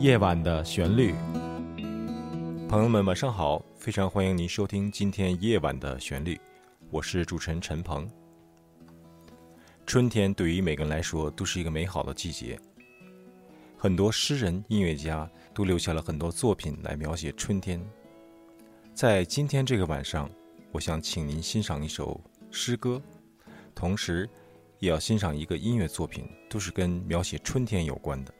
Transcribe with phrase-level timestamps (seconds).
[0.00, 1.14] 夜晚的旋律，
[2.66, 6.40] 朋友们晚上好，非常欢迎您收听今天夜晚的旋律，
[6.90, 8.10] 我是主持人陈鹏。
[9.84, 12.58] 春天对于每个人来说都是一个美好的季节，
[13.76, 17.78] 很多诗人、音乐家都留下了很多作品来描写春天。
[18.94, 20.30] 在今天这个晚上，
[20.72, 22.18] 我想请您欣赏一首
[22.50, 23.02] 诗歌，
[23.74, 24.26] 同时
[24.78, 28.32] 也要欣赏一个音乐作品，都是跟描写春天有关的。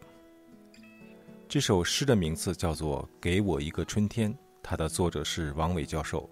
[1.51, 4.33] 这首诗的名字叫做《给我一个春天》，
[4.63, 6.31] 它的作者是王伟教授。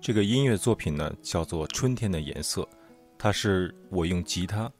[0.00, 2.62] 这个音乐作品呢叫做《春天的颜色》，
[3.18, 4.70] 它是我用吉他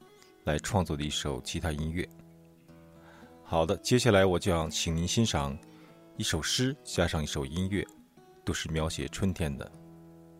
[0.45, 2.07] 来创作的一首吉他音乐。
[3.43, 5.57] 好的，接下来我就要请您欣赏
[6.15, 7.85] 一首诗加上一首音乐，
[8.45, 9.69] 都是描写春天的。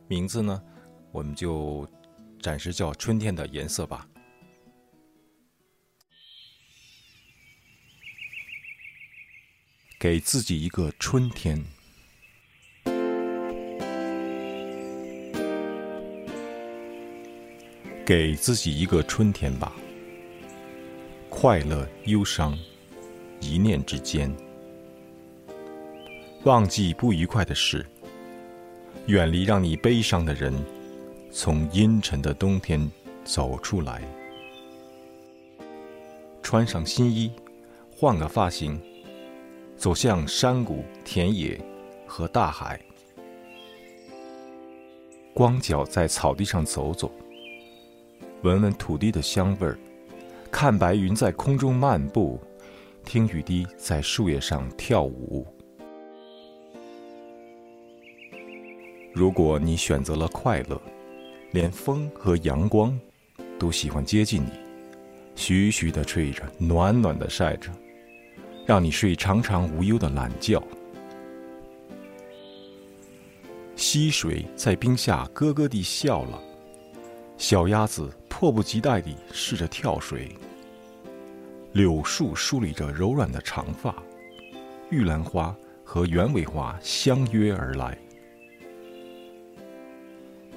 [0.08, 0.64] 名字呢，
[1.12, 1.86] 我们就
[2.42, 4.08] 暂时叫《春天的颜色》吧。
[10.02, 11.64] 给自己一个春天，
[18.04, 19.72] 给自己一个春天吧。
[21.30, 22.58] 快乐、忧伤，
[23.42, 24.36] 一念之间，
[26.46, 27.86] 忘记不愉快的事，
[29.06, 30.52] 远离让你悲伤的人，
[31.32, 32.90] 从阴沉的冬天
[33.24, 34.02] 走出来，
[36.42, 37.32] 穿上新衣，
[37.92, 38.82] 换个发型。
[39.82, 41.60] 走向山谷、田野
[42.06, 42.80] 和大海，
[45.34, 47.12] 光脚在草地上走走，
[48.44, 49.76] 闻闻土地的香味儿，
[50.52, 52.40] 看白云在空中漫步，
[53.04, 55.48] 听雨滴在树叶上跳舞。
[59.16, 60.80] 如果你选择了快乐，
[61.54, 62.96] 连风和阳光
[63.58, 64.52] 都喜欢接近你，
[65.36, 67.72] 徐徐的吹着，暖暖的晒着。
[68.66, 70.62] 让你睡长长无忧的懒觉。
[73.76, 76.40] 溪水在冰下咯咯地笑了，
[77.38, 80.30] 小鸭子迫不及待地试着跳水。
[81.74, 83.96] 柳树梳理着柔软的长发，
[84.90, 87.98] 玉兰花和鸢尾花相约而来。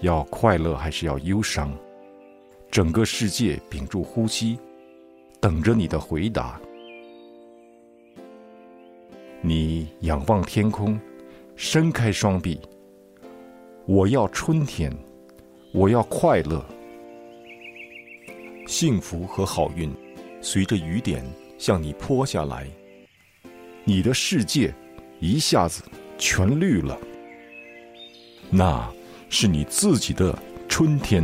[0.00, 1.72] 要快乐还是要忧伤？
[2.70, 4.58] 整个世界屏住呼吸，
[5.40, 6.60] 等着你的回答。
[9.46, 10.98] 你仰望天空，
[11.54, 12.58] 伸开双臂。
[13.84, 14.90] 我要春天，
[15.74, 16.64] 我要快乐，
[18.66, 19.92] 幸福和好运
[20.40, 21.22] 随着雨点
[21.58, 22.66] 向你泼下来。
[23.84, 24.74] 你的世界
[25.20, 25.82] 一下子
[26.16, 26.98] 全绿了，
[28.48, 28.90] 那
[29.28, 30.34] 是你自己的
[30.70, 31.22] 春天。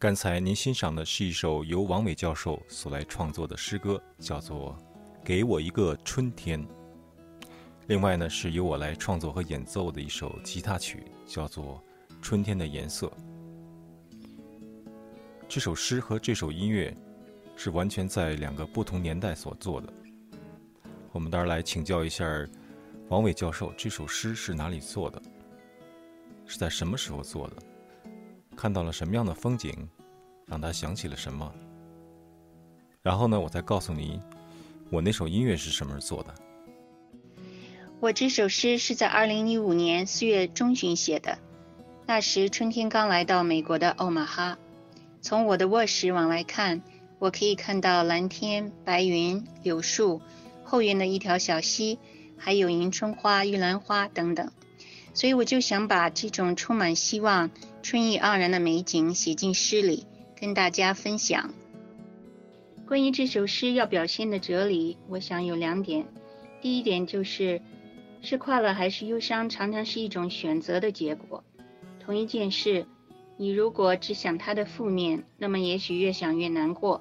[0.00, 4.78] 刚才您欣赏的是一首由王伟教授所来创作的诗歌，叫做
[5.24, 6.64] 《给我一个春天》。
[7.88, 11.82] 另外呢，是由我来创作和演奏的一首吉他曲，叫做
[12.22, 13.08] 《春天的颜色》。
[15.48, 16.96] 这首诗和这首音乐
[17.56, 19.92] 是完全在两个不同年代所做的。
[21.10, 22.24] 我们当然来请教一下
[23.08, 25.20] 王伟教授，这首诗是哪里做的？
[26.46, 27.56] 是在什么时候做的？
[28.58, 29.88] 看到了什么样的风景，
[30.44, 31.48] 让他想起了什么？
[33.02, 34.20] 然后呢，我再告诉你，
[34.90, 36.34] 我那首音乐是什么时候做的？
[38.00, 41.38] 我这首诗是在二零一五年四月中旬写的，
[42.04, 44.58] 那时春天刚来到美国的奥马哈。
[45.22, 46.82] 从我的卧室往来看，
[47.20, 50.20] 我可以看到蓝天、白云、柳树、
[50.64, 52.00] 后院的一条小溪，
[52.36, 54.50] 还有迎春花、玉兰花等等。
[55.14, 57.50] 所以我就想把这种充满希望、
[57.82, 60.06] 春意盎然的美景写进诗里，
[60.40, 61.52] 跟大家分享。
[62.86, 66.06] 关于这首诗要表现的哲理，我想有两点。
[66.60, 67.60] 第一点就是，
[68.22, 71.44] 是快乐还是忧伤，常常是一种选择的结果。
[72.00, 72.86] 同一件事。
[73.40, 77.00] 你如果只想它的负面，那么也许越想越难过；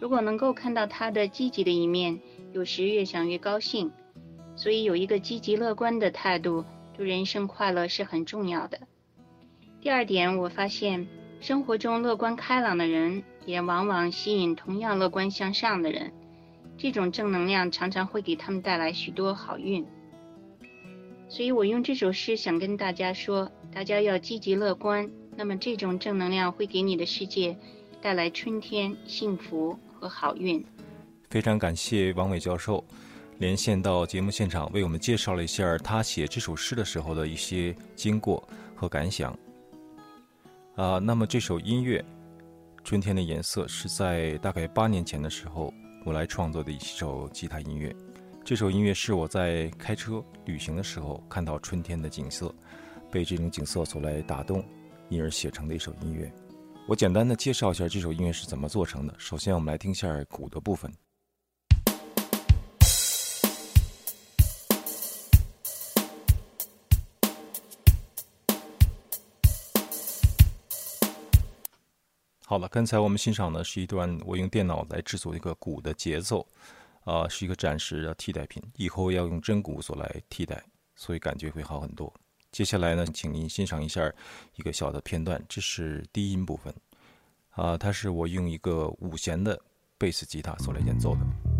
[0.00, 2.18] 如果能够看到它的积极的一面，
[2.54, 3.92] 有时越想越高兴。
[4.56, 6.64] 所以有一个积极乐观的态度，
[6.96, 8.78] 对人生快乐是很重要的。
[9.80, 11.06] 第二点，我发现
[11.40, 16.12] 生活中乐观开朗的人，也往往吸引同样乐观向上的人。
[16.78, 19.84] 这种正能量常常会给他们带来许多好运。
[21.28, 25.10] 所以我用这首诗想跟大家说：大家要积极乐观。
[25.36, 27.56] 那么，这种正能量会给你的世界
[28.00, 30.64] 带来春天、幸福和好运。
[31.28, 32.84] 非常感谢王伟教授
[33.38, 39.36] 连线到节目现场，为我们介绍了一下他写这首诗的时候的一些经过和感想。
[40.76, 42.00] 啊，那么这首音乐
[42.84, 45.72] 《春天的颜色》是在大概八年前的时候
[46.04, 47.94] 我来创作的一首吉他音乐。
[48.44, 52.54] 这首音乐是我在开车旅行的时候看到春天的景色，
[53.10, 54.64] 被这种景色所来打动。
[55.10, 56.32] 因而写成的一首音乐，
[56.88, 59.14] 我简单的介绍一下这首音乐是怎么做成的。
[59.18, 60.90] 首先，我们来听一下鼓的部分。
[72.46, 76.46] 好了，刚才我们欣赏的是一段我用电脑来制作一个鼓的节奏，
[77.04, 80.62] 啊，是一个暂时的替代品，以后要用真鼓所来替代，
[80.94, 82.12] 所以感觉会好很多。
[82.52, 84.12] 接下来呢，请您欣赏一下
[84.56, 86.74] 一个小的片段，这是低音部分，
[87.52, 89.58] 啊，它是我用一个五弦的
[89.96, 91.53] 贝斯吉他所来演奏的。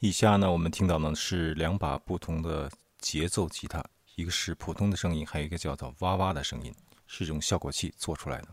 [0.00, 6.72] 以下呢，我们听到呢是两把不同的节奏吉他，一个是普通的声音，还有一个叫做哇哇的声音，
[7.08, 8.48] 是用效果器做出来的。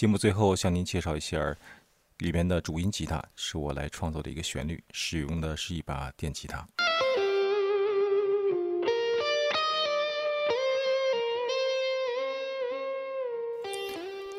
[0.00, 1.54] 节目最后向您介绍一下，
[2.20, 6.66] 里面的主音吉他是我来创作的一个旋律，使用的是一把电吉他。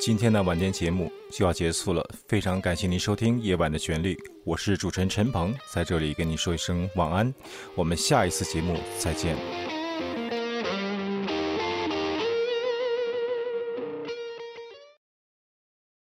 [0.00, 4.14] 今天的晚间节目就要结束了，非常感谢您收听《夜晚的旋律》，
[4.44, 7.32] 我是主持人陈鹏，在这里跟您说一声晚安，
[7.76, 9.36] 我们下一次节目再见。